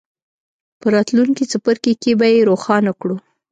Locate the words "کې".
2.01-2.11